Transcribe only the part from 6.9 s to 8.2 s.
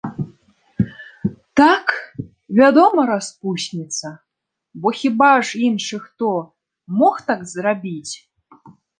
мог так зрабіць?